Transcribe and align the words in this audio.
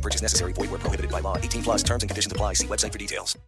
No 0.00 0.02
purchase 0.02 0.22
necessary. 0.22 0.54
Void 0.54 0.70
where 0.70 0.80
prohibited 0.80 1.10
by 1.10 1.20
law. 1.20 1.36
18 1.36 1.62
plus 1.62 1.82
terms 1.82 2.02
and 2.02 2.10
conditions 2.10 2.32
apply. 2.32 2.54
See 2.54 2.66
website 2.66 2.92
for 2.92 2.98
details. 2.98 3.38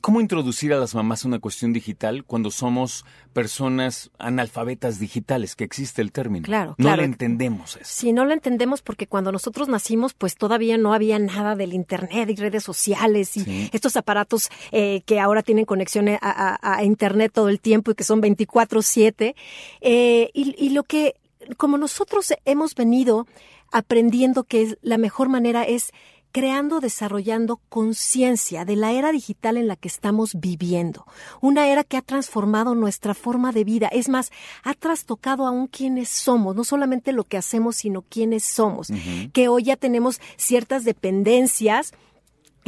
cómo 0.00 0.20
introducir 0.20 0.72
a 0.72 0.78
las 0.78 0.94
mamás 0.94 1.24
a 1.24 1.28
una 1.28 1.38
cuestión 1.38 1.72
digital 1.72 2.24
cuando 2.24 2.50
somos 2.50 3.04
personas 3.32 4.10
analfabetas 4.18 4.98
digitales, 4.98 5.54
que 5.56 5.64
existe 5.64 6.02
el 6.02 6.12
término? 6.12 6.44
Claro, 6.46 6.70
No 6.78 6.84
claro. 6.86 6.98
lo 6.98 7.04
entendemos 7.04 7.76
eso. 7.76 7.84
Si 7.84 8.12
no 8.12 8.24
lo 8.24 8.32
entendemos 8.32 8.82
porque 8.82 9.06
cuando 9.06 9.32
nosotros 9.32 9.68
nacimos, 9.68 10.14
pues 10.14 10.36
todavía 10.36 10.78
no 10.78 10.94
había 10.94 11.18
nada 11.18 11.54
del 11.56 11.72
Internet 11.74 12.30
y 12.30 12.36
redes 12.36 12.64
sociales 12.64 13.36
y 13.36 13.40
Sí. 13.44 13.70
estos 13.72 13.96
aparatos 13.96 14.48
eh, 14.72 15.02
que 15.06 15.20
ahora 15.20 15.42
tienen 15.42 15.64
conexión 15.64 16.08
a, 16.08 16.18
a- 16.20 16.58
a 16.78 16.84
Internet 16.84 17.32
todo 17.34 17.48
el 17.48 17.60
tiempo 17.60 17.90
y 17.90 17.94
que 17.94 18.04
son 18.04 18.20
24/7. 18.22 19.34
Eh, 19.80 20.30
y, 20.34 20.54
y 20.58 20.70
lo 20.70 20.82
que, 20.82 21.14
como 21.56 21.78
nosotros 21.78 22.32
hemos 22.44 22.74
venido 22.74 23.26
aprendiendo 23.72 24.44
que 24.44 24.62
es 24.62 24.78
la 24.80 24.96
mejor 24.96 25.28
manera 25.28 25.64
es 25.64 25.90
creando, 26.32 26.80
desarrollando 26.80 27.60
conciencia 27.68 28.64
de 28.64 28.76
la 28.76 28.92
era 28.92 29.10
digital 29.12 29.56
en 29.56 29.68
la 29.68 29.76
que 29.76 29.88
estamos 29.88 30.34
viviendo. 30.38 31.06
Una 31.40 31.66
era 31.68 31.82
que 31.82 31.96
ha 31.96 32.02
transformado 32.02 32.74
nuestra 32.74 33.14
forma 33.14 33.52
de 33.52 33.64
vida. 33.64 33.88
Es 33.88 34.08
más, 34.08 34.30
ha 34.62 34.74
trastocado 34.74 35.46
aún 35.46 35.66
quiénes 35.66 36.08
somos, 36.10 36.54
no 36.54 36.64
solamente 36.64 37.12
lo 37.12 37.24
que 37.24 37.38
hacemos, 37.38 37.76
sino 37.76 38.02
quiénes 38.02 38.44
somos. 38.44 38.88
Que 39.32 39.48
hoy 39.48 39.64
ya 39.64 39.76
tenemos 39.76 40.20
ciertas 40.36 40.84
dependencias 40.84 41.92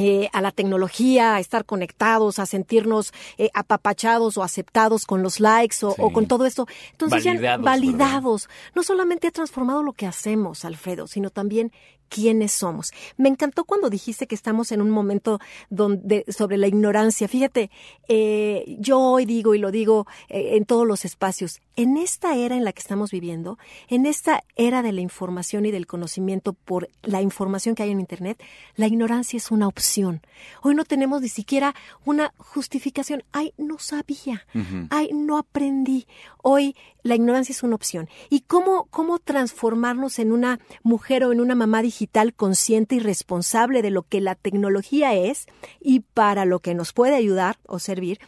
eh, 0.00 0.30
a 0.32 0.40
la 0.40 0.52
tecnología, 0.52 1.34
a 1.34 1.40
estar 1.40 1.64
conectados, 1.64 2.38
a 2.38 2.46
sentirnos 2.46 3.12
eh, 3.36 3.50
apapachados 3.52 4.36
o 4.36 4.44
aceptados 4.44 5.04
con 5.04 5.24
los 5.24 5.40
likes 5.40 5.84
o, 5.84 5.90
Sí. 5.90 5.96
o 5.98 6.12
con 6.12 6.28
todo 6.28 6.46
esto. 6.46 6.68
Entonces 6.92 7.24
ya 7.24 7.32
Validados, 7.32 7.64
validados. 7.64 8.48
No 8.76 8.84
solamente 8.84 9.26
ha 9.26 9.32
transformado 9.32 9.82
lo 9.82 9.92
que 9.92 10.06
hacemos, 10.06 10.64
Alfredo, 10.64 11.08
sino 11.08 11.30
también 11.30 11.72
quiénes 12.08 12.52
somos. 12.52 12.92
Me 13.16 13.28
encantó 13.28 13.64
cuando 13.64 13.90
dijiste 13.90 14.26
que 14.26 14.34
estamos 14.34 14.72
en 14.72 14.80
un 14.80 14.90
momento 14.90 15.38
donde 15.70 16.24
sobre 16.28 16.56
la 16.56 16.66
ignorancia. 16.66 17.28
Fíjate, 17.28 17.70
eh, 18.08 18.76
yo 18.78 18.98
hoy 19.00 19.24
digo 19.24 19.54
y 19.54 19.58
lo 19.58 19.70
digo 19.70 20.06
eh, 20.28 20.56
en 20.56 20.64
todos 20.64 20.86
los 20.86 21.04
espacios, 21.04 21.60
en 21.76 21.96
esta 21.96 22.34
era 22.36 22.56
en 22.56 22.64
la 22.64 22.72
que 22.72 22.80
estamos 22.80 23.10
viviendo, 23.10 23.58
en 23.88 24.06
esta 24.06 24.42
era 24.56 24.82
de 24.82 24.92
la 24.92 25.00
información 25.00 25.66
y 25.66 25.70
del 25.70 25.86
conocimiento 25.86 26.52
por 26.52 26.88
la 27.02 27.22
información 27.22 27.74
que 27.74 27.82
hay 27.82 27.90
en 27.90 28.00
Internet, 28.00 28.42
la 28.76 28.86
ignorancia 28.86 29.36
es 29.36 29.50
una 29.50 29.68
opción. 29.68 30.22
Hoy 30.62 30.74
no 30.74 30.84
tenemos 30.84 31.22
ni 31.22 31.28
siquiera 31.28 31.74
una 32.04 32.32
justificación. 32.38 33.24
Ay, 33.32 33.52
no 33.56 33.78
sabía. 33.78 34.46
Ay, 34.90 35.10
no 35.12 35.38
aprendí. 35.38 36.06
Hoy 36.42 36.76
la 37.02 37.14
ignorancia 37.14 37.52
es 37.52 37.62
una 37.62 37.74
opción. 37.74 38.08
¿Y 38.30 38.40
cómo, 38.40 38.86
cómo 38.90 39.18
transformarnos 39.18 40.18
en 40.18 40.32
una 40.32 40.60
mujer 40.82 41.24
o 41.24 41.32
en 41.32 41.40
una 41.40 41.54
mamá 41.54 41.82
digital 41.82 41.97
consciente 42.34 42.94
y 42.94 43.00
responsable 43.00 43.82
de 43.82 43.90
lo 43.90 44.02
que 44.02 44.20
la 44.20 44.34
tecnología 44.34 45.14
es 45.14 45.46
y 45.80 46.00
para 46.00 46.44
lo 46.44 46.60
que 46.60 46.74
nos 46.74 46.92
puede 46.92 47.16
ayudar 47.16 47.58
o 47.66 47.78
servir? 47.78 48.18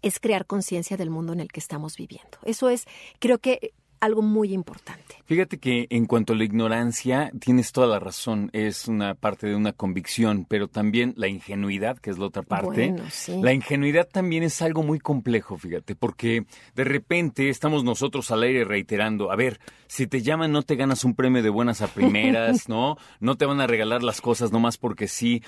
Es 0.00 0.20
crear 0.20 0.46
conciencia 0.46 0.96
del 0.96 1.10
mundo 1.10 1.32
en 1.32 1.40
el 1.40 1.48
que 1.48 1.60
estamos 1.60 1.96
viviendo. 1.96 2.38
Eso 2.44 2.68
es, 2.68 2.86
creo 3.18 3.38
que, 3.38 3.72
algo 4.00 4.22
muy 4.22 4.52
importante. 4.52 5.16
Fíjate 5.24 5.58
que 5.58 5.86
en 5.90 6.06
cuanto 6.06 6.32
a 6.32 6.36
la 6.36 6.44
ignorancia, 6.44 7.30
tienes 7.38 7.72
toda 7.72 7.86
la 7.86 7.98
razón, 7.98 8.50
es 8.52 8.88
una 8.88 9.14
parte 9.14 9.46
de 9.46 9.54
una 9.54 9.72
convicción, 9.72 10.46
pero 10.48 10.68
también 10.68 11.14
la 11.16 11.28
ingenuidad, 11.28 11.98
que 11.98 12.10
es 12.10 12.18
la 12.18 12.26
otra 12.26 12.42
parte. 12.42 12.90
Bueno, 12.90 13.04
sí. 13.10 13.40
La 13.42 13.52
ingenuidad 13.52 14.08
también 14.08 14.42
es 14.42 14.62
algo 14.62 14.82
muy 14.82 14.98
complejo, 14.98 15.58
fíjate, 15.58 15.94
porque 15.94 16.46
de 16.74 16.84
repente 16.84 17.48
estamos 17.48 17.84
nosotros 17.84 18.30
al 18.30 18.42
aire 18.42 18.64
reiterando, 18.64 19.30
a 19.30 19.36
ver, 19.36 19.60
si 19.86 20.06
te 20.06 20.22
llaman 20.22 20.52
no 20.52 20.62
te 20.62 20.76
ganas 20.76 21.04
un 21.04 21.14
premio 21.14 21.42
de 21.42 21.50
buenas 21.50 21.82
a 21.82 21.88
primeras, 21.88 22.68
¿no? 22.68 22.96
No 23.20 23.36
te 23.36 23.46
van 23.46 23.60
a 23.60 23.66
regalar 23.66 24.02
las 24.02 24.20
cosas 24.20 24.52
nomás 24.52 24.78
porque 24.78 25.08
sí. 25.08 25.42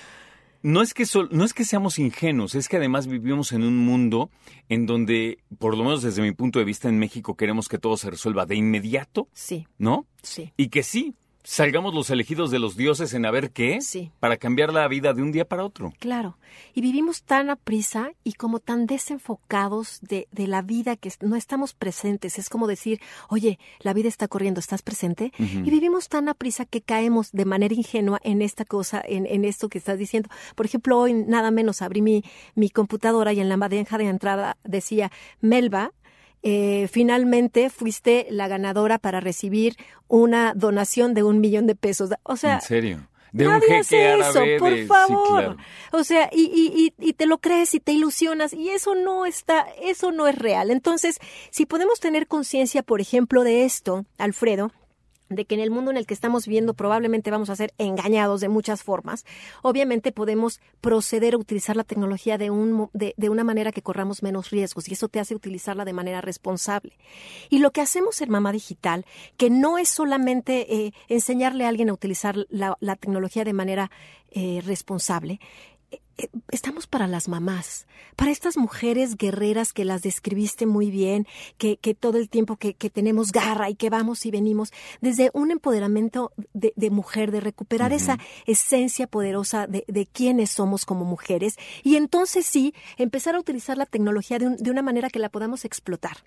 No 0.63 0.83
es, 0.83 0.93
que 0.93 1.07
sol- 1.07 1.29
no 1.33 1.45
es 1.45 1.55
que 1.55 1.65
seamos 1.65 1.99
ingenuos, 1.99 2.55
es 2.55 2.69
que 2.69 2.77
además 2.77 3.07
vivimos 3.07 3.53
en 3.53 3.63
un 3.63 3.77
mundo 3.79 4.31
en 4.69 4.85
donde, 4.85 5.39
por 5.59 5.77
lo 5.77 5.85
menos 5.85 6.03
desde 6.03 6.21
mi 6.21 6.33
punto 6.33 6.59
de 6.59 6.67
vista 6.67 6.89
en 6.89 6.99
México, 6.99 7.35
queremos 7.35 7.69
que 7.69 7.79
todo 7.79 7.97
se 7.97 8.11
resuelva 8.11 8.45
de 8.45 8.57
inmediato, 8.57 9.29
Sí, 9.33 9.67
¿no? 9.79 10.07
sí. 10.23 10.53
Y 10.59 10.69
que 10.69 10.83
sí, 10.83 11.15
salgamos 11.43 11.95
los 11.95 12.11
elegidos 12.11 12.51
de 12.51 12.59
los 12.59 12.77
dioses 12.77 13.15
en 13.15 13.25
a 13.27 13.31
ver 13.31 13.51
qué, 13.51 13.81
Sí. 13.81 14.11
para 14.21 14.37
cambiar 14.37 14.73
la 14.73 14.87
vida 14.89 15.13
de 15.15 15.23
un 15.23 15.33
día 15.33 15.45
para 15.47 15.65
otro. 15.65 15.93
Claro, 15.99 16.39
y 16.75 16.81
vivimos 16.81 17.23
tan 17.23 17.51
a 17.51 17.57
prisa 17.57 18.13
y 18.25 18.35
como 18.35 18.59
tan 18.61 18.87
desenfocados 18.87 19.99
de, 20.03 20.29
de 20.33 20.47
la 20.47 20.63
vida 20.63 20.97
que 20.97 21.11
no 21.21 21.37
estamos 21.37 21.75
presentes. 21.75 22.39
Es 22.39 22.49
como 22.49 22.67
decir, 22.67 23.01
oye, 23.29 23.59
la 23.81 23.93
vida 23.93 24.09
está 24.09 24.29
corriendo, 24.29 24.61
¿estás 24.61 24.83
presente? 24.83 25.33
Y 25.39 25.71
vivimos 25.71 26.09
tan 26.09 26.29
a 26.29 26.35
prisa 26.35 26.65
que 26.65 26.81
caemos 26.83 27.33
de 27.33 27.45
manera 27.45 27.75
ingenua 27.75 28.21
en 28.23 28.43
esta 28.43 28.65
cosa, 28.65 29.03
en, 29.07 29.27
en 29.27 29.45
esto 29.45 29.69
que 29.69 29.79
estás 29.79 29.99
diciendo. 29.99 30.29
Por 30.55 30.67
ejemplo, 30.67 30.99
hoy 30.99 31.15
nada 31.15 31.51
menos 31.51 31.83
abrí 31.83 32.03
mi, 32.03 32.25
mi 32.55 32.71
computadora 32.71 33.33
y 33.33 33.41
en 33.41 33.49
la 33.49 33.57
bandeja 33.57 33.99
de 33.99 34.05
entrada 34.05 34.57
decía, 34.65 35.11
Melba, 35.41 35.93
eh, 36.43 36.89
finalmente 36.91 37.71
fuiste 37.71 38.27
la 38.31 38.49
ganadora 38.49 38.99
para 38.99 39.21
recibir 39.21 39.77
una 40.09 40.55
donación 40.55 41.15
de 41.15 41.23
un 41.23 41.41
millón 41.41 41.67
de 41.67 41.75
pesos. 41.75 42.11
O 42.23 42.37
sea, 42.37 42.55
en 42.57 42.61
serio. 42.63 43.07
De 43.33 43.47
un 43.47 43.53
Nadie 43.53 43.69
jeque 43.69 43.79
hace 43.79 44.09
árabe 44.09 44.55
eso, 44.57 44.65
por 44.65 44.71
de- 44.75 44.83
sí, 44.83 44.87
favor. 44.89 45.29
claro. 45.29 45.57
O 45.93 46.03
sea, 46.03 46.29
y, 46.33 46.43
y, 46.53 46.93
y, 46.99 47.09
y 47.11 47.13
te 47.13 47.27
lo 47.27 47.39
crees 47.39 47.73
y 47.75 47.79
te 47.81 47.93
ilusionas 47.93 48.53
y 48.53 48.71
eso 48.71 48.97
no 48.97 49.25
está, 49.25 49.67
eso 49.81 50.11
no 50.11 50.27
es 50.27 50.37
real. 50.37 50.73
Entonces, 50.73 51.19
si 51.51 51.65
podemos 51.65 52.01
tener 52.01 52.27
conciencia, 52.27 52.83
por 52.83 53.01
ejemplo, 53.01 53.45
de 53.45 53.65
esto, 53.65 54.05
Alfredo, 54.19 54.73
de 55.31 55.45
que 55.45 55.55
en 55.55 55.61
el 55.61 55.71
mundo 55.71 55.91
en 55.91 55.97
el 55.97 56.07
que 56.07 56.15
estamos 56.15 56.47
viviendo 56.47 56.75
probablemente 56.75 57.31
vamos 57.31 57.49
a 57.51 57.57
ser 57.57 57.73
engañados 57.79 58.41
de 58.41 58.49
muchas 58.49 58.83
formas, 58.83 59.25
obviamente 59.63 60.13
podemos 60.13 60.61
proceder 60.81 61.35
a 61.35 61.39
utilizar 61.39 61.77
la 61.77 61.85
tecnología 61.85 62.37
de, 62.37 62.51
un, 62.51 62.91
de, 62.93 63.15
de, 63.17 63.29
una 63.31 63.45
manera 63.45 63.73
que 63.73 63.81
corramos 63.81 64.23
menos 64.23 64.51
riesgos 64.51 64.89
y 64.89 64.95
eso 64.95 65.09
te 65.09 65.21
hace 65.21 65.35
utilizarla 65.35 65.85
de 65.85 65.93
manera 65.93 66.21
responsable. 66.21 66.99
Y 67.49 67.61
lo 67.61 67.71
que 67.71 67.81
hacemos 67.81 68.21
en 68.21 68.31
Mamá 68.31 68.53
Digital, 68.53 69.07
que 69.37 69.51
no 69.51 69.79
es 69.79 69.89
solamente 69.89 70.75
eh, 70.75 70.93
enseñarle 71.09 71.65
a 71.65 71.69
alguien 71.69 71.91
a 71.91 71.95
utilizar 71.95 72.37
la, 72.51 72.77
tecnología 72.97 73.45
de 73.45 73.53
manera 73.53 73.91
eh, 74.33 74.63
responsable, 74.67 75.41
estamos 76.51 76.87
para 76.87 77.07
las 77.07 77.29
mamás, 77.29 77.87
para 78.17 78.31
estas 78.31 78.57
mujeres 78.57 79.17
guerreras 79.17 79.73
que 79.73 79.85
las 79.85 80.03
describiste 80.03 80.67
muy 80.67 80.91
bien, 80.91 81.27
que, 81.59 81.77
que 81.77 81.95
todo 81.95 82.19
el 82.19 82.29
tiempo 82.29 82.57
que, 82.57 82.75
que, 82.75 82.91
tenemos 82.91 83.33
garra 83.33 83.71
y 83.71 83.75
que 83.75 83.91
vamos 83.91 84.27
y 84.27 84.31
venimos, 84.31 84.73
desde 85.01 85.31
un 85.33 85.51
empoderamiento 85.51 86.33
de, 86.53 86.73
de 86.77 86.91
mujer, 86.91 87.31
de 87.31 87.41
recuperar 87.41 87.93
uh 87.93 87.95
-huh. 87.95 87.97
esa 87.97 88.19
esencia 88.47 89.07
poderosa 89.07 89.67
de, 89.67 89.85
de, 89.87 90.07
quiénes 90.07 90.51
somos 90.51 90.85
como 90.85 91.05
mujeres 91.05 91.57
y 91.83 91.97
entonces 91.97 92.47
sí, 92.47 92.75
empezar 92.97 93.35
a 93.35 93.41
utilizar 93.41 93.77
la 93.79 93.87
tecnología 93.87 94.39
de, 94.39 94.47
un, 94.49 94.57
de 94.57 94.71
una 94.71 94.83
manera 94.83 95.11
que 95.11 95.19
la 95.19 95.29
podamos 95.29 95.65
explotar 95.65 96.19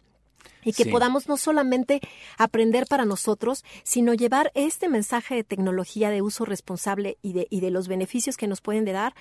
y 0.63 0.73
que 0.73 0.85
sí. 0.85 0.89
podamos 0.89 1.27
no 1.27 1.37
solamente 1.37 2.01
aprender 2.37 2.85
para 2.87 3.05
nosotros, 3.05 3.63
sino 3.83 4.13
llevar 4.13 4.51
este 4.55 4.89
mensaje 4.89 5.35
de 5.35 5.43
tecnología 5.43 6.09
de 6.09 6.21
uso 6.21 6.45
responsable 6.45 7.17
y 7.21 7.33
de, 7.33 7.47
y 7.49 7.59
de 7.59 7.71
los 7.71 7.87
beneficios 7.87 8.37
que 8.37 8.47
nos 8.47 8.61
pueden 8.61 8.85
dar 8.85 9.13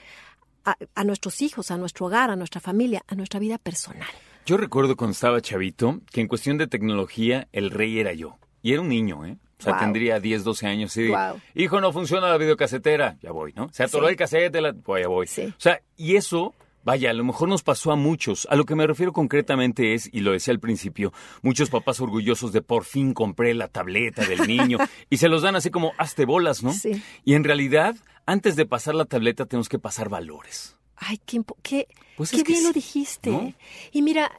a, 0.65 0.77
a, 0.95 1.05
nuestros 1.05 1.43
hijos, 1.43 1.71
a 1.71 1.77
nuestro 1.77 2.07
hogar, 2.07 2.31
a 2.31 2.37
nuestra 2.37 2.61
familia, 2.61 3.03
a 3.07 3.15
nuestra 3.15 3.41
vida 3.41 3.59
personal. 3.59 4.09
Yo 4.45 4.57
recuerdo 4.57 4.97
cuando 4.97 5.13
estaba 5.13 5.41
chavito 5.41 6.01
que 6.11 6.21
en 6.21 6.29
cuestión 6.29 6.59
de 6.59 6.67
tecnología 6.67 7.49
el 7.53 7.71
rey 7.71 7.99
era 8.01 8.13
yo. 8.13 8.39
Y 8.61 8.73
era 8.73 8.81
un 8.81 8.89
niño, 8.89 9.25
¿eh? 9.25 9.39
O 9.59 9.63
sea, 9.63 9.75
wow. 9.75 9.81
tendría 9.83 10.19
10, 10.19 10.43
12 10.43 10.67
años 10.67 10.97
y 10.97 11.09
wow. 11.09 11.41
hijo, 11.55 11.81
no 11.81 11.93
funciona 11.93 12.29
la 12.29 12.37
videocasetera, 12.37 13.17
ya 13.23 13.31
voy, 13.31 13.53
¿no? 13.55 13.69
Se 13.73 13.85
atoró 13.85 14.07
sí. 14.07 14.11
el 14.13 14.17
cassette, 14.17 14.57
la... 14.57 14.73
pues 14.73 15.03
ya 15.03 15.09
voy. 15.09 15.27
Sí. 15.29 15.45
O 15.47 15.61
sea, 15.61 15.81
y 15.97 16.17
eso 16.17 16.53
Vaya, 16.85 17.11
a 17.11 17.13
lo 17.13 17.25
mejor 17.25 17.49
nos 17.49 17.63
pasó 17.63 17.93
a 17.93 17.97
muchos. 17.97 18.47
A 18.51 18.57
lo 18.57 18.65
que 18.65 18.75
me 18.75 18.87
refiero 18.87 19.13
concretamente 19.13 19.95
es, 19.95 20.09
y 20.13 20.21
lo 20.21 20.33
decía 20.33 20.53
al 20.53 20.61
principio, 20.61 21.13
muchos 21.43 21.71
papás 21.71 22.01
orgullosos 22.01 22.53
de 22.53 22.63
por 22.63 22.85
fin 22.85 23.15
compré 23.15 23.55
la 23.55 23.69
tableta 23.69 24.25
del 24.25 24.47
niño 24.47 24.79
y 25.11 25.19
se 25.19 25.29
los 25.29 25.43
dan 25.43 25.57
así 25.57 25.71
como 25.71 25.93
hazte 25.99 26.25
bolas, 26.25 26.63
¿no? 26.63 26.73
Sí. 26.73 27.03
Y 27.25 27.35
en 27.35 27.45
realidad, 27.45 27.95
antes 28.27 28.57
de 28.57 28.67
pasar 28.67 28.95
la 28.95 29.05
tableta 29.05 29.47
tenemos 29.47 29.69
que 29.69 29.79
pasar 29.79 30.09
valores. 30.09 30.77
Ay, 30.97 31.21
qué, 31.25 31.43
qué, 31.63 31.89
pues 32.17 32.31
qué 32.31 32.43
bien 32.43 32.61
sí, 32.61 32.65
lo 32.65 32.73
dijiste. 32.73 33.31
¿no? 33.31 33.53
Y 33.93 34.03
mira, 34.03 34.31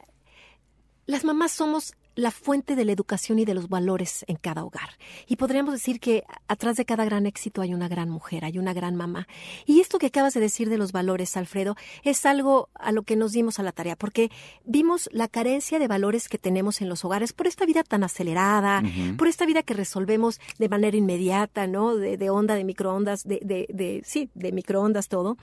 las 1.06 1.24
mamás 1.24 1.52
somos 1.52 1.94
la 2.14 2.30
fuente 2.30 2.76
de 2.76 2.84
la 2.84 2.92
educación 2.92 3.38
y 3.38 3.44
de 3.44 3.54
los 3.54 3.68
valores 3.68 4.24
en 4.28 4.36
cada 4.36 4.64
hogar. 4.64 4.90
Y 5.26 5.36
podríamos 5.36 5.74
decir 5.74 6.00
que 6.00 6.24
atrás 6.48 6.76
de 6.76 6.84
cada 6.84 7.04
gran 7.04 7.26
éxito 7.26 7.60
hay 7.62 7.74
una 7.74 7.88
gran 7.88 8.10
mujer, 8.10 8.44
hay 8.44 8.58
una 8.58 8.72
gran 8.72 8.96
mamá. 8.96 9.26
Y 9.66 9.80
esto 9.80 9.98
que 9.98 10.06
acabas 10.06 10.34
de 10.34 10.40
decir 10.40 10.68
de 10.68 10.78
los 10.78 10.92
valores, 10.92 11.36
Alfredo, 11.36 11.76
es 12.02 12.24
algo 12.26 12.68
a 12.74 12.92
lo 12.92 13.02
que 13.02 13.16
nos 13.16 13.32
dimos 13.32 13.58
a 13.58 13.62
la 13.62 13.72
tarea, 13.72 13.96
porque 13.96 14.30
vimos 14.64 15.08
la 15.12 15.28
carencia 15.28 15.78
de 15.78 15.88
valores 15.88 16.28
que 16.28 16.38
tenemos 16.38 16.80
en 16.80 16.88
los 16.88 17.04
hogares 17.04 17.32
por 17.32 17.46
esta 17.46 17.66
vida 17.66 17.82
tan 17.82 18.04
acelerada, 18.04 18.80
uh 18.82 18.86
-huh. 18.86 19.16
por 19.16 19.28
esta 19.28 19.46
vida 19.46 19.62
que 19.62 19.74
resolvemos 19.74 20.40
de 20.58 20.68
manera 20.68 20.96
inmediata, 20.96 21.66
¿no? 21.66 21.96
De, 21.96 22.16
de 22.16 22.30
onda, 22.30 22.54
de 22.54 22.64
microondas, 22.64 23.24
de, 23.24 23.40
de, 23.42 23.66
de, 23.72 24.02
sí, 24.04 24.30
de 24.34 24.52
microondas 24.52 25.08
todo 25.08 25.36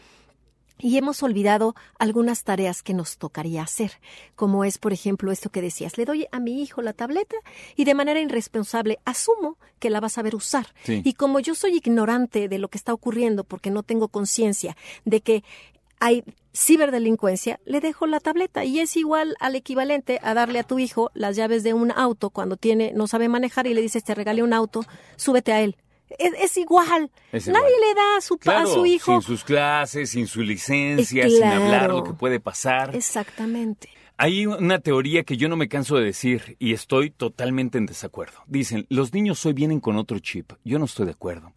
y 0.81 0.97
hemos 0.97 1.23
olvidado 1.23 1.75
algunas 1.99 2.43
tareas 2.43 2.83
que 2.83 2.93
nos 2.93 3.17
tocaría 3.17 3.61
hacer, 3.61 3.99
como 4.35 4.63
es, 4.63 4.77
por 4.77 4.93
ejemplo, 4.93 5.31
esto 5.31 5.49
que 5.49 5.61
decías, 5.61 5.97
le 5.97 6.05
doy 6.05 6.27
a 6.31 6.39
mi 6.39 6.61
hijo 6.61 6.81
la 6.81 6.93
tableta 6.93 7.35
y 7.75 7.85
de 7.85 7.93
manera 7.93 8.19
irresponsable 8.19 8.99
asumo 9.05 9.57
que 9.79 9.89
la 9.89 9.99
va 9.99 10.07
a 10.07 10.09
saber 10.09 10.35
usar. 10.35 10.67
Sí. 10.83 11.01
Y 11.03 11.13
como 11.13 11.39
yo 11.39 11.55
soy 11.55 11.77
ignorante 11.77 12.47
de 12.47 12.57
lo 12.57 12.67
que 12.67 12.77
está 12.77 12.93
ocurriendo 12.93 13.43
porque 13.43 13.71
no 13.71 13.83
tengo 13.83 14.07
conciencia 14.07 14.75
de 15.05 15.21
que 15.21 15.43
hay 15.99 16.23
ciberdelincuencia, 16.53 17.59
le 17.63 17.79
dejo 17.79 18.07
la 18.07 18.19
tableta 18.19 18.65
y 18.65 18.79
es 18.79 18.97
igual 18.97 19.35
al 19.39 19.55
equivalente 19.55 20.19
a 20.23 20.33
darle 20.33 20.59
a 20.59 20.63
tu 20.63 20.79
hijo 20.79 21.11
las 21.13 21.35
llaves 21.35 21.63
de 21.63 21.73
un 21.73 21.91
auto 21.91 22.31
cuando 22.31 22.57
tiene 22.57 22.91
no 22.95 23.07
sabe 23.07 23.29
manejar 23.29 23.67
y 23.67 23.73
le 23.73 23.81
dices 23.81 24.03
te 24.03 24.15
regalé 24.15 24.41
un 24.41 24.51
auto, 24.51 24.83
súbete 25.15 25.53
a 25.53 25.61
él 25.61 25.77
es, 26.17 26.33
es, 26.39 26.57
igual. 26.57 27.09
es, 27.31 27.47
Nadie 27.47 27.79
le 27.79 27.93
da 27.95 28.17
a 28.17 28.21
su, 28.21 28.37
claro, 28.37 28.69
a 28.69 28.73
su 28.73 28.85
hijo. 28.85 29.11
Sin 29.11 29.21
sus 29.21 29.43
clases, 29.43 30.09
sin 30.09 30.27
su 30.27 30.41
licencia, 30.41 31.23
claro. 31.23 31.35
sin 31.35 31.43
hablar 31.43 31.89
lo 31.89 32.03
que 32.03 32.13
puede 32.13 32.39
pasar. 32.39 32.95
Exactamente. 32.95 33.89
Hay 34.17 34.45
una 34.45 34.79
teoría 34.79 35.23
que 35.23 35.35
yo 35.35 35.49
no 35.49 35.57
me 35.57 35.67
canso 35.67 35.95
de 35.95 36.05
decir 36.05 36.55
y 36.59 36.73
estoy 36.73 37.09
totalmente 37.09 37.79
en 37.79 37.87
desacuerdo. 37.87 38.43
Dicen, 38.45 38.85
los 38.89 39.13
niños 39.13 39.43
hoy 39.47 39.53
vienen 39.53 39.79
con 39.79 39.97
otro 39.97 40.19
chip. 40.19 40.53
Yo 40.63 40.77
no 40.77 40.85
estoy 40.85 41.07
de 41.07 41.13
acuerdo. 41.13 41.53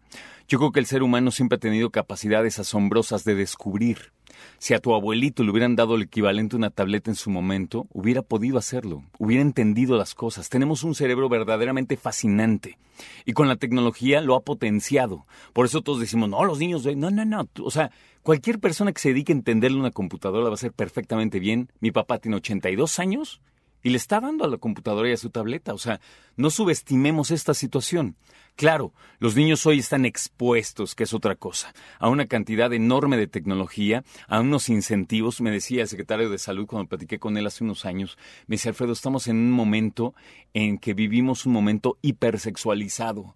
Yo 0.47 0.59
creo 0.59 0.71
que 0.71 0.79
el 0.79 0.85
ser 0.85 1.01
humano 1.01 1.31
siempre 1.31 1.55
ha 1.55 1.59
tenido 1.59 1.89
capacidades 1.89 2.59
asombrosas 2.59 3.23
de 3.23 3.33
descubrir. 3.33 4.11
Si 4.59 4.75
a 4.75 4.79
tu 4.79 4.93
abuelito 4.93 5.43
le 5.43 5.49
hubieran 5.49 5.75
dado 5.75 5.95
el 5.95 6.03
equivalente 6.03 6.55
a 6.55 6.57
una 6.57 6.69
tableta 6.69 7.09
en 7.09 7.15
su 7.15 7.31
momento, 7.31 7.87
hubiera 7.91 8.21
podido 8.21 8.59
hacerlo, 8.59 9.03
hubiera 9.17 9.41
entendido 9.41 9.97
las 9.97 10.13
cosas. 10.13 10.49
Tenemos 10.49 10.83
un 10.83 10.93
cerebro 10.93 11.29
verdaderamente 11.29 11.97
fascinante 11.97 12.77
y 13.25 13.33
con 13.33 13.47
la 13.47 13.55
tecnología 13.55 14.21
lo 14.21 14.35
ha 14.35 14.41
potenciado. 14.41 15.25
Por 15.51 15.65
eso 15.65 15.81
todos 15.81 15.99
decimos, 15.99 16.29
no, 16.29 16.45
los 16.45 16.59
niños, 16.59 16.85
no, 16.95 17.09
no, 17.09 17.25
no. 17.25 17.47
O 17.63 17.71
sea, 17.71 17.91
cualquier 18.21 18.59
persona 18.59 18.93
que 18.93 19.01
se 19.01 19.09
dedique 19.09 19.33
a 19.33 19.35
entenderle 19.35 19.79
una 19.79 19.91
computadora 19.91 20.45
va 20.45 20.51
a 20.51 20.53
hacer 20.53 20.73
perfectamente 20.73 21.39
bien. 21.39 21.71
Mi 21.79 21.89
papá 21.91 22.19
tiene 22.19 22.37
82 22.37 22.99
años 22.99 23.41
y 23.85 23.91
le 23.91 23.97
está 23.97 24.19
dando 24.19 24.45
a 24.45 24.47
la 24.47 24.57
computadora 24.57 25.09
y 25.09 25.11
a 25.11 25.17
su 25.17 25.29
tableta. 25.29 25.71
O 25.75 25.77
sea, 25.77 26.01
no 26.37 26.49
subestimemos 26.49 27.29
esta 27.29 27.53
situación. 27.53 28.15
Claro, 28.55 28.93
los 29.19 29.35
niños 29.35 29.63
hoy 29.67 29.77
están 29.77 30.05
expuestos, 30.05 30.95
que 30.95 31.03
es 31.03 31.13
otra 31.13 31.35
cosa, 31.35 31.71
a 31.99 32.09
una 32.09 32.25
cantidad 32.25 32.73
enorme 32.73 33.15
de 33.15 33.27
tecnología, 33.27 34.03
a 34.27 34.39
unos 34.39 34.69
incentivos. 34.69 35.39
Me 35.39 35.51
decía 35.51 35.83
el 35.83 35.87
secretario 35.87 36.31
de 36.31 36.39
Salud 36.39 36.65
cuando 36.65 36.89
platiqué 36.89 37.19
con 37.19 37.37
él 37.37 37.45
hace 37.45 37.63
unos 37.63 37.85
años, 37.85 38.17
me 38.47 38.55
decía, 38.55 38.71
Alfredo, 38.71 38.91
estamos 38.91 39.27
en 39.27 39.35
un 39.35 39.51
momento 39.51 40.15
en 40.55 40.79
que 40.79 40.95
vivimos 40.95 41.45
un 41.45 41.53
momento 41.53 41.99
hipersexualizado 42.01 43.35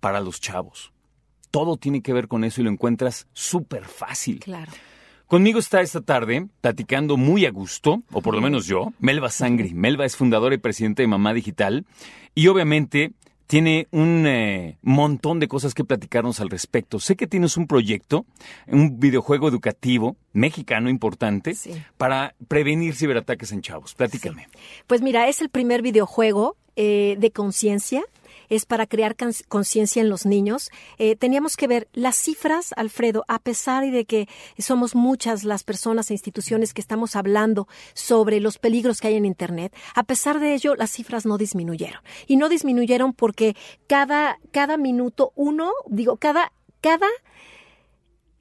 para 0.00 0.20
los 0.20 0.40
chavos. 0.40 0.94
Todo 1.50 1.76
tiene 1.76 2.00
que 2.00 2.14
ver 2.14 2.28
con 2.28 2.44
eso 2.44 2.62
y 2.62 2.64
lo 2.64 2.70
encuentras 2.70 3.26
súper 3.34 3.84
fácil. 3.84 4.40
Claro. 4.40 4.72
Conmigo 5.26 5.58
está 5.58 5.80
esta 5.80 6.00
tarde, 6.02 6.46
platicando 6.60 7.16
muy 7.16 7.46
a 7.46 7.50
gusto, 7.50 8.02
o 8.12 8.22
por 8.22 8.34
lo 8.34 8.40
menos 8.40 8.66
yo, 8.66 8.92
Melba 9.00 9.28
Sangri. 9.28 9.74
Melba 9.74 10.04
es 10.04 10.14
fundadora 10.14 10.54
y 10.54 10.58
presidente 10.58 11.02
de 11.02 11.08
Mamá 11.08 11.34
Digital 11.34 11.84
y 12.32 12.46
obviamente 12.46 13.12
tiene 13.48 13.88
un 13.90 14.24
eh, 14.28 14.78
montón 14.82 15.40
de 15.40 15.48
cosas 15.48 15.74
que 15.74 15.84
platicarnos 15.84 16.38
al 16.38 16.48
respecto. 16.48 17.00
Sé 17.00 17.16
que 17.16 17.26
tienes 17.26 17.56
un 17.56 17.66
proyecto, 17.66 18.24
un 18.68 19.00
videojuego 19.00 19.48
educativo 19.48 20.16
mexicano 20.32 20.88
importante 20.90 21.54
sí. 21.54 21.72
para 21.96 22.36
prevenir 22.46 22.94
ciberataques 22.94 23.50
en 23.50 23.62
chavos. 23.62 23.94
Platícame. 23.94 24.44
Sí. 24.44 24.58
Pues 24.86 25.02
mira, 25.02 25.26
es 25.26 25.40
el 25.40 25.48
primer 25.48 25.82
videojuego 25.82 26.56
eh, 26.76 27.16
de 27.18 27.32
conciencia 27.32 28.04
es 28.48 28.66
para 28.66 28.86
crear 28.86 29.16
conciencia 29.48 30.02
en 30.02 30.08
los 30.08 30.26
niños. 30.26 30.70
Eh, 30.98 31.16
teníamos 31.16 31.56
que 31.56 31.66
ver 31.66 31.88
las 31.92 32.16
cifras, 32.16 32.72
Alfredo, 32.76 33.24
a 33.28 33.38
pesar 33.38 33.90
de 33.90 34.04
que 34.04 34.28
somos 34.58 34.94
muchas 34.94 35.44
las 35.44 35.64
personas 35.64 36.10
e 36.10 36.14
instituciones 36.14 36.74
que 36.74 36.80
estamos 36.80 37.16
hablando 37.16 37.68
sobre 37.94 38.40
los 38.40 38.58
peligros 38.58 39.00
que 39.00 39.08
hay 39.08 39.14
en 39.14 39.24
Internet, 39.24 39.74
a 39.94 40.04
pesar 40.04 40.40
de 40.40 40.54
ello, 40.54 40.74
las 40.74 40.90
cifras 40.90 41.26
no 41.26 41.38
disminuyeron. 41.38 42.00
Y 42.26 42.36
no 42.36 42.48
disminuyeron 42.48 43.12
porque 43.12 43.56
cada, 43.86 44.38
cada 44.50 44.76
minuto 44.76 45.32
uno, 45.34 45.72
digo, 45.88 46.16
cada, 46.16 46.52
cada 46.80 47.08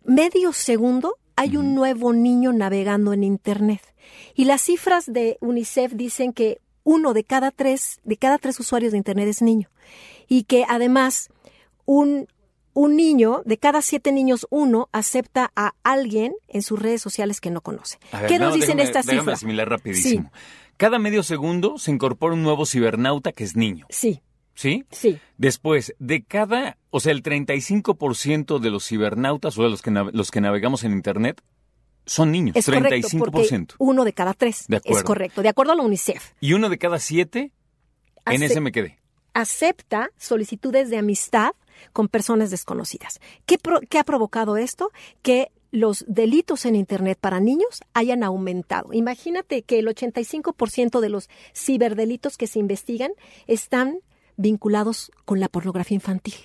medio 0.03 0.53
segundo 0.53 1.15
hay 1.35 1.57
un 1.57 1.75
nuevo 1.75 2.13
niño 2.13 2.53
navegando 2.53 3.13
en 3.13 3.23
Internet. 3.23 3.81
Y 4.35 4.45
las 4.45 4.61
cifras 4.61 5.05
de 5.05 5.37
UNICEF 5.41 5.93
dicen 5.93 6.33
que 6.33 6.61
uno 6.85 7.13
de 7.13 7.25
cada 7.25 7.51
tres, 7.51 7.99
de 8.05 8.15
cada 8.15 8.37
tres 8.37 8.57
usuarios 8.61 8.93
de 8.93 8.97
Internet 8.97 9.27
es 9.27 9.41
niño. 9.41 9.69
Y 10.29 10.43
que 10.43 10.63
además 10.69 11.29
un, 11.83 12.27
un 12.73 12.95
niño, 12.95 13.41
de 13.45 13.57
cada 13.57 13.81
siete 13.81 14.13
niños, 14.13 14.47
uno 14.49 14.87
acepta 14.93 15.51
a 15.57 15.73
alguien 15.83 16.33
en 16.47 16.61
sus 16.61 16.79
redes 16.81 17.01
sociales 17.01 17.41
que 17.41 17.51
no 17.51 17.59
conoce. 17.61 17.97
Ver, 18.13 18.27
¿Qué 18.27 18.39
no, 18.39 18.45
nos 18.45 18.55
dicen 18.55 18.77
déjame, 18.77 18.83
estas 18.83 19.05
déjame 19.07 19.21
cifras? 19.21 19.39
asimilar 19.39 19.69
rapidísimo. 19.69 20.31
Sí. 20.33 20.39
Cada 20.77 20.99
medio 20.99 21.23
segundo 21.23 21.77
se 21.77 21.91
incorpora 21.91 22.33
un 22.33 22.43
nuevo 22.43 22.65
cibernauta 22.65 23.31
que 23.33 23.43
es 23.43 23.55
niño. 23.55 23.87
Sí. 23.89 24.21
¿Sí? 24.53 24.85
Sí. 24.91 25.19
Después, 25.37 25.95
de 25.99 26.23
cada, 26.23 26.77
o 26.89 27.01
sea, 27.01 27.11
el 27.11 27.23
35% 27.23 28.59
de 28.59 28.69
los 28.69 28.87
cibernautas, 28.87 29.57
o 29.57 29.63
de 29.63 29.69
los 29.69 29.81
que, 29.81 29.91
los 29.91 30.31
que 30.31 30.39
navegamos 30.41 30.83
en 30.85 30.93
Internet, 30.93 31.41
son 32.05 32.31
niños, 32.31 32.55
es 32.55 32.67
35%. 32.67 33.19
Correcto, 33.19 33.75
uno 33.79 34.03
de 34.05 34.13
cada 34.13 34.33
tres. 34.33 34.65
De 34.67 34.77
acuerdo. 34.77 34.97
Es 34.97 35.03
correcto, 35.03 35.41
de 35.41 35.49
acuerdo 35.49 35.73
a 35.73 35.75
la 35.75 35.83
UNICEF. 35.83 36.33
Y 36.39 36.53
uno 36.53 36.69
de 36.69 36.77
cada 36.77 36.99
siete, 36.99 37.51
en 38.25 38.43
ese 38.43 38.61
me 38.61 38.71
quedé. 38.71 38.99
Acepta 39.33 40.11
solicitudes 40.17 40.89
de 40.89 40.97
amistad 40.97 41.51
con 41.93 42.07
personas 42.07 42.51
desconocidas. 42.51 43.19
¿Qué, 43.45 43.57
pro, 43.57 43.81
¿Qué, 43.89 43.99
ha 43.99 44.03
provocado 44.03 44.57
esto? 44.57 44.91
Que 45.21 45.51
los 45.71 46.05
delitos 46.07 46.65
en 46.65 46.75
Internet 46.75 47.17
para 47.19 47.39
niños 47.39 47.81
hayan 47.93 48.23
aumentado. 48.23 48.93
Imagínate 48.93 49.63
que 49.63 49.79
el 49.79 49.87
85% 49.87 51.01
de 51.01 51.09
los 51.09 51.29
ciberdelitos 51.53 52.37
que 52.37 52.47
se 52.47 52.59
investigan 52.59 53.11
están 53.45 53.99
vinculados 54.37 55.11
con 55.25 55.39
la 55.39 55.49
pornografía 55.49 55.95
infantil. 55.95 56.35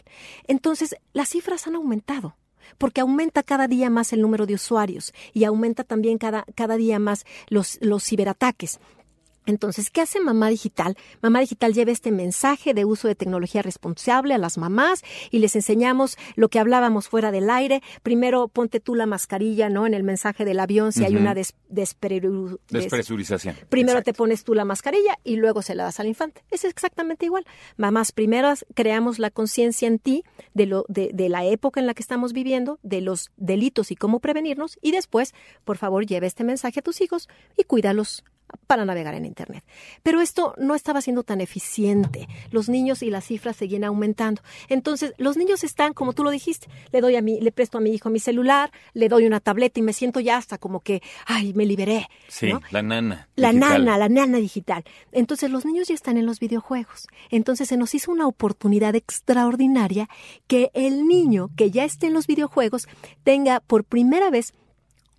Entonces, 0.48 0.96
las 1.12 1.28
cifras 1.28 1.66
han 1.66 1.76
aumentado 1.76 2.36
porque 2.78 3.00
aumenta 3.00 3.42
cada 3.42 3.68
día 3.68 3.90
más 3.90 4.12
el 4.12 4.20
número 4.20 4.46
de 4.46 4.54
usuarios 4.54 5.12
y 5.32 5.44
aumenta 5.44 5.84
también 5.84 6.18
cada, 6.18 6.44
cada 6.54 6.76
día 6.76 6.98
más 6.98 7.24
los, 7.48 7.78
los 7.80 8.04
ciberataques. 8.04 8.80
Entonces, 9.46 9.90
¿qué 9.90 10.00
hace 10.02 10.20
Mamá 10.20 10.48
Digital? 10.48 10.96
Mamá 11.22 11.40
Digital 11.40 11.72
lleva 11.72 11.92
este 11.92 12.12
mensaje 12.12 12.74
de 12.74 12.84
uso 12.84 13.08
de 13.08 13.14
tecnología 13.14 13.62
responsable 13.62 14.34
a 14.34 14.38
las 14.38 14.58
mamás 14.58 15.02
y 15.30 15.38
les 15.38 15.56
enseñamos 15.56 16.16
lo 16.36 16.48
que 16.48 16.58
hablábamos 16.58 17.08
fuera 17.08 17.32
del 17.32 17.50
aire. 17.50 17.82
Primero, 18.02 18.48
ponte 18.48 18.80
tú 18.80 18.94
la 18.94 19.06
mascarilla, 19.06 19.68
¿no? 19.68 19.86
En 19.86 19.94
el 19.94 20.02
mensaje 20.02 20.44
del 20.44 20.60
avión, 20.60 20.92
si 20.92 21.04
hay 21.04 21.16
una 21.16 21.34
despresurización. 21.68 23.56
Primero 23.68 24.02
te 24.02 24.12
pones 24.12 24.44
tú 24.44 24.54
la 24.54 24.64
mascarilla 24.64 25.18
y 25.24 25.36
luego 25.36 25.62
se 25.62 25.74
la 25.74 25.84
das 25.84 26.00
al 26.00 26.06
infante. 26.06 26.44
Es 26.50 26.64
exactamente 26.64 27.26
igual. 27.26 27.44
Mamás, 27.76 28.12
primeras 28.12 28.66
creamos 28.74 29.18
la 29.18 29.30
conciencia 29.30 29.88
en 29.88 29.98
ti 29.98 30.22
de, 30.54 30.66
lo, 30.66 30.84
de, 30.88 31.10
de 31.12 31.28
la 31.28 31.44
época 31.44 31.80
en 31.80 31.86
la 31.86 31.94
que 31.94 32.02
estamos 32.02 32.32
viviendo, 32.32 32.78
de 32.82 33.00
los 33.00 33.30
delitos 33.36 33.90
y 33.90 33.96
cómo 33.96 34.20
prevenirnos. 34.20 34.78
Y 34.82 34.92
después, 34.92 35.34
por 35.64 35.78
favor, 35.78 36.06
lleva 36.06 36.26
este 36.26 36.44
mensaje 36.44 36.80
a 36.80 36.82
tus 36.82 37.00
hijos 37.00 37.28
y 37.56 37.64
cuídalos 37.64 38.24
para 38.66 38.84
navegar 38.84 39.14
en 39.14 39.24
Internet. 39.24 39.64
Pero 40.02 40.20
esto 40.20 40.54
no 40.58 40.74
estaba 40.74 41.00
siendo 41.00 41.22
tan 41.22 41.40
eficiente. 41.40 42.28
Los 42.50 42.68
niños 42.68 43.02
y 43.02 43.10
las 43.10 43.24
cifras 43.24 43.56
seguían 43.56 43.84
aumentando. 43.84 44.42
Entonces, 44.68 45.14
los 45.18 45.36
niños 45.36 45.64
están, 45.64 45.92
como 45.92 46.12
tú 46.12 46.24
lo 46.24 46.30
dijiste, 46.30 46.68
le 46.92 47.00
doy 47.00 47.16
a 47.16 47.22
mí, 47.22 47.40
le 47.40 47.52
presto 47.52 47.78
a 47.78 47.80
mi 47.80 47.90
hijo 47.90 48.10
mi 48.10 48.20
celular, 48.20 48.70
le 48.94 49.08
doy 49.08 49.26
una 49.26 49.40
tableta 49.40 49.80
y 49.80 49.82
me 49.82 49.92
siento 49.92 50.20
ya 50.20 50.36
hasta 50.36 50.58
como 50.58 50.80
que, 50.80 51.02
ay, 51.26 51.52
me 51.54 51.66
liberé. 51.66 52.08
Sí, 52.28 52.52
la 52.70 52.82
nana. 52.82 53.28
La 53.36 53.52
nana, 53.52 53.98
la 53.98 54.08
nana 54.08 54.38
digital. 54.38 54.84
Entonces, 55.12 55.50
los 55.50 55.64
niños 55.64 55.88
ya 55.88 55.94
están 55.94 56.16
en 56.16 56.26
los 56.26 56.40
videojuegos. 56.40 57.08
Entonces, 57.30 57.68
se 57.68 57.76
nos 57.76 57.94
hizo 57.94 58.12
una 58.12 58.26
oportunidad 58.26 58.94
extraordinaria 58.94 60.08
que 60.46 60.70
el 60.74 61.06
niño 61.06 61.50
que 61.56 61.70
ya 61.70 61.84
esté 61.84 62.06
en 62.06 62.14
los 62.14 62.26
videojuegos 62.26 62.88
tenga 63.24 63.60
por 63.60 63.84
primera 63.84 64.30
vez 64.30 64.52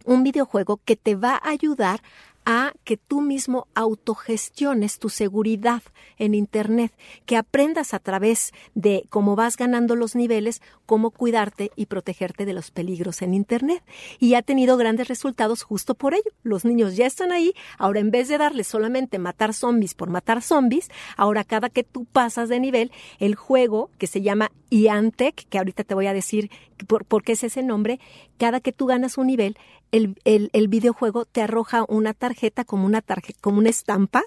un 0.05 0.23
videojuego 0.23 0.79
que 0.83 0.95
te 0.95 1.15
va 1.15 1.35
a 1.35 1.49
ayudar 1.49 2.01
a 2.45 2.73
que 2.83 2.97
tú 2.97 3.21
mismo 3.21 3.67
autogestiones 3.75 4.99
tu 4.99 5.09
seguridad 5.09 5.83
en 6.17 6.33
Internet, 6.33 6.93
que 7.25 7.37
aprendas 7.37 7.93
a 7.93 7.99
través 7.99 8.51
de 8.75 9.05
cómo 9.09 9.35
vas 9.35 9.57
ganando 9.57 9.95
los 9.95 10.15
niveles, 10.15 10.61
cómo 10.85 11.11
cuidarte 11.11 11.71
y 11.75 11.85
protegerte 11.85 12.45
de 12.45 12.53
los 12.53 12.71
peligros 12.71 13.21
en 13.21 13.33
Internet. 13.33 13.83
Y 14.19 14.35
ha 14.35 14.41
tenido 14.41 14.77
grandes 14.77 15.07
resultados 15.07 15.63
justo 15.63 15.95
por 15.95 16.13
ello. 16.13 16.31
Los 16.43 16.65
niños 16.65 16.95
ya 16.95 17.05
están 17.05 17.31
ahí, 17.31 17.53
ahora 17.77 17.99
en 17.99 18.11
vez 18.11 18.27
de 18.27 18.37
darles 18.37 18.67
solamente 18.67 19.19
matar 19.19 19.53
zombies 19.53 19.93
por 19.93 20.09
matar 20.09 20.41
zombies, 20.41 20.89
ahora 21.17 21.43
cada 21.43 21.69
que 21.69 21.83
tú 21.83 22.05
pasas 22.05 22.49
de 22.49 22.59
nivel, 22.59 22.91
el 23.19 23.35
juego 23.35 23.89
que 23.97 24.07
se 24.07 24.21
llama 24.21 24.51
Iantec, 24.71 25.47
que 25.49 25.57
ahorita 25.59 25.83
te 25.83 25.93
voy 25.93 26.07
a 26.07 26.13
decir 26.13 26.49
por, 26.87 27.05
por 27.05 27.23
qué 27.23 27.33
es 27.33 27.43
ese 27.43 27.61
nombre, 27.61 27.99
cada 28.37 28.59
que 28.59 28.71
tú 28.71 28.87
ganas 28.87 29.17
un 29.17 29.27
nivel, 29.27 29.57
el, 29.91 30.15
el, 30.23 30.49
el, 30.53 30.67
videojuego 30.69 31.25
te 31.25 31.41
arroja 31.41 31.85
una 31.89 32.13
tarjeta 32.13 32.63
como 32.63 32.85
una 32.85 33.01
tarjeta, 33.01 33.37
como 33.41 33.59
una 33.59 33.69
estampa, 33.69 34.23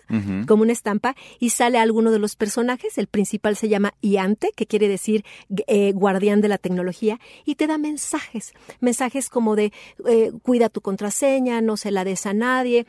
como 0.47 0.63
una 0.63 0.73
estampa, 0.73 1.17
y 1.41 1.51
sale 1.51 1.79
alguno 1.79 2.11
de 2.11 2.19
los 2.19 2.37
personajes. 2.37 2.99
El 2.99 3.07
principal 3.07 3.57
se 3.57 3.71
llama 3.71 3.95
Iante, 4.03 4.53
que 4.55 4.67
quiere 4.67 4.89
decir 4.89 5.25
eh, 5.67 5.93
guardián 5.93 6.43
de 6.43 6.49
la 6.49 6.59
tecnología, 6.59 7.19
y 7.47 7.55
te 7.55 7.67
da 7.67 7.79
mensajes, 7.79 8.53
mensajes 8.81 9.31
como 9.31 9.57
de 9.57 9.73
eh, 10.07 10.33
cuida 10.43 10.69
tu 10.69 10.83
contraseña, 10.83 11.63
no 11.63 11.79
se 11.79 11.91
la 11.91 12.05
des 12.05 12.27
a 12.27 12.35
nadie, 12.35 12.87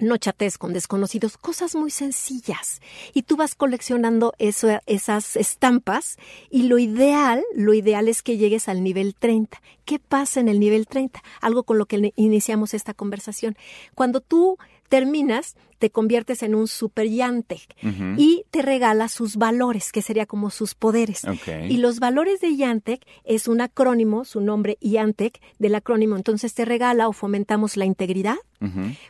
no 0.00 0.16
chates 0.16 0.58
con 0.58 0.72
desconocidos, 0.72 1.36
cosas 1.36 1.74
muy 1.74 1.90
sencillas. 1.90 2.80
Y 3.14 3.22
tú 3.22 3.36
vas 3.36 3.54
coleccionando 3.54 4.34
eso, 4.38 4.80
esas 4.86 5.36
estampas 5.36 6.16
y 6.50 6.64
lo 6.64 6.78
ideal, 6.78 7.42
lo 7.54 7.74
ideal 7.74 8.08
es 8.08 8.22
que 8.22 8.36
llegues 8.36 8.68
al 8.68 8.82
nivel 8.82 9.14
30. 9.14 9.60
¿Qué 9.84 9.98
pasa 9.98 10.40
en 10.40 10.48
el 10.48 10.60
nivel 10.60 10.86
30? 10.86 11.22
Algo 11.40 11.62
con 11.62 11.78
lo 11.78 11.86
que 11.86 12.12
iniciamos 12.16 12.74
esta 12.74 12.94
conversación. 12.94 13.56
Cuando 13.94 14.20
tú 14.20 14.58
terminas, 14.88 15.56
te 15.78 15.90
conviertes 15.90 16.42
en 16.42 16.54
un 16.54 16.66
super 16.66 17.08
Yantec 17.08 17.76
y 18.16 18.44
te 18.50 18.62
regala 18.62 19.08
sus 19.08 19.36
valores, 19.36 19.92
que 19.92 20.02
sería 20.02 20.26
como 20.26 20.50
sus 20.50 20.74
poderes. 20.74 21.22
Y 21.68 21.76
los 21.76 22.00
valores 22.00 22.40
de 22.40 22.56
Yantec 22.56 23.06
es 23.24 23.46
un 23.46 23.60
acrónimo, 23.60 24.24
su 24.24 24.40
nombre 24.40 24.76
Yantec, 24.80 25.40
del 25.58 25.76
acrónimo. 25.76 26.16
Entonces 26.16 26.54
te 26.54 26.64
regala 26.64 27.08
o 27.08 27.12
fomentamos 27.12 27.76
la 27.76 27.84
integridad, 27.84 28.36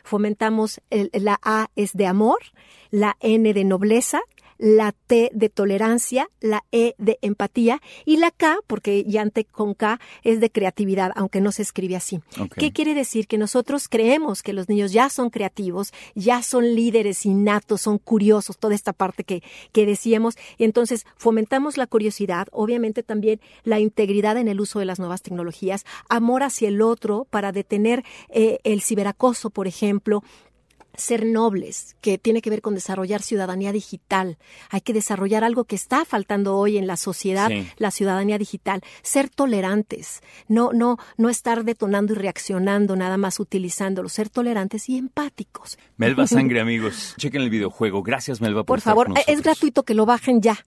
fomentamos 0.03 0.79
la 0.89 1.39
A 1.41 1.69
es 1.75 1.93
de 1.93 2.05
amor, 2.05 2.39
la 2.91 3.17
N 3.19 3.51
de 3.51 3.63
nobleza, 3.63 4.21
la 4.59 4.91
T 4.91 5.31
de 5.33 5.49
tolerancia, 5.49 6.29
la 6.41 6.63
E 6.71 6.93
de 6.99 7.17
empatía 7.21 7.81
y 8.05 8.17
la 8.17 8.29
K, 8.29 8.57
porque 8.67 9.03
Yante 9.05 9.45
con 9.45 9.73
K 9.73 9.99
es 10.23 10.39
de 10.39 10.51
creatividad, 10.51 11.11
aunque 11.15 11.41
no 11.41 11.51
se 11.51 11.63
escribe 11.63 11.95
así. 11.95 12.19
¿Qué 12.57 12.71
quiere 12.71 12.93
decir? 12.93 13.25
Que 13.27 13.37
nosotros 13.37 13.87
creemos 13.87 14.43
que 14.43 14.53
los 14.53 14.69
niños 14.69 14.91
ya 14.91 15.09
son 15.09 15.29
creativos, 15.29 15.93
ya 16.13 16.43
son 16.43 16.75
líderes 16.75 17.25
innatos, 17.25 17.81
son 17.81 17.97
curiosos, 17.97 18.57
toda 18.57 18.75
esta 18.75 18.93
parte 18.93 19.23
que, 19.23 19.41
que 19.71 19.85
decíamos, 19.85 20.35
entonces 20.57 21.05
fomentamos 21.15 21.77
la 21.77 21.87
curiosidad, 21.87 22.47
obviamente 22.51 23.01
también 23.01 23.39
la 23.63 23.79
integridad 23.79 24.37
en 24.37 24.49
el 24.49 24.59
uso 24.59 24.79
de 24.79 24.85
las 24.85 24.99
nuevas 24.99 25.21
tecnologías, 25.21 25.85
amor 26.09 26.43
hacia 26.43 26.67
el 26.67 26.81
otro 26.81 27.25
para 27.29 27.53
detener 27.53 28.03
eh, 28.27 28.59
el 28.63 28.81
ciberacoso, 28.81 29.49
por 29.49 29.67
ejemplo, 29.67 30.21
ser 30.99 31.25
nobles, 31.25 31.95
que 32.01 32.17
tiene 32.17 32.41
que 32.41 32.49
ver 32.49 32.61
con 32.61 32.75
desarrollar 32.75 33.21
ciudadanía 33.21 33.71
digital. 33.71 34.37
Hay 34.69 34.81
que 34.81 34.93
desarrollar 34.93 35.43
algo 35.43 35.63
que 35.63 35.75
está 35.75 36.05
faltando 36.05 36.55
hoy 36.55 36.77
en 36.77 36.87
la 36.87 36.97
sociedad, 36.97 37.49
la 37.77 37.91
ciudadanía 37.91 38.37
digital. 38.37 38.81
Ser 39.01 39.29
tolerantes, 39.29 40.21
no, 40.47 40.71
no, 40.73 40.97
no 41.17 41.29
estar 41.29 41.63
detonando 41.63 42.13
y 42.13 42.17
reaccionando, 42.17 42.95
nada 42.95 43.17
más 43.17 43.39
utilizándolo. 43.39 44.09
Ser 44.09 44.29
tolerantes 44.29 44.89
y 44.89 44.97
empáticos. 44.97 45.77
Melba 45.97 46.27
Sangre, 46.27 46.61
amigos. 46.61 47.15
Chequen 47.17 47.41
el 47.41 47.49
videojuego. 47.49 48.03
Gracias, 48.03 48.41
Melba, 48.41 48.63
por, 48.63 48.77
por 48.77 48.81
favor. 48.81 49.13
es 49.27 49.41
gratuito 49.41 49.83
que 49.83 49.93
lo 49.93 50.05
bajen 50.05 50.41
ya. 50.41 50.57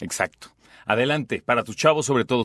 Exacto. 0.00 0.48
Adelante, 0.86 1.42
para 1.44 1.64
tus 1.64 1.76
chavos 1.76 2.06
sobre 2.06 2.24
todo. 2.24 2.44